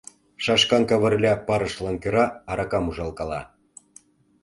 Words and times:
Шашкан 0.43 0.83
Кавырля 0.89 1.33
парышлан 1.47 1.95
кӧра 2.03 2.25
аракам 2.51 2.85
ужалкала. 2.89 3.41